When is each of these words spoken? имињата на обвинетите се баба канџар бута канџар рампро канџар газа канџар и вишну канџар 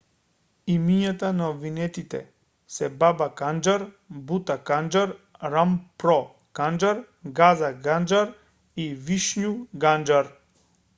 имињата 0.75 1.27
на 1.41 1.49
обвинетите 1.55 2.21
се 2.77 2.89
баба 3.03 3.27
канџар 3.43 3.85
бута 4.31 4.57
канџар 4.71 5.15
рампро 5.57 6.19
канџар 6.61 7.07
газа 7.43 7.73
канџар 7.89 8.37
и 8.87 8.91
вишну 9.11 9.57
канџар 9.87 10.37